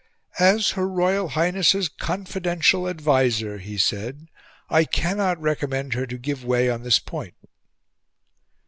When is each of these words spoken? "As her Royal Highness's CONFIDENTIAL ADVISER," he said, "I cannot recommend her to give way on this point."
"As 0.39 0.71
her 0.71 0.87
Royal 0.89 1.27
Highness's 1.29 1.87
CONFIDENTIAL 1.87 2.87
ADVISER," 2.87 3.59
he 3.59 3.77
said, 3.77 4.29
"I 4.67 4.83
cannot 4.83 5.39
recommend 5.39 5.93
her 5.93 6.07
to 6.07 6.17
give 6.17 6.43
way 6.43 6.71
on 6.71 6.81
this 6.81 6.97
point." 6.97 7.35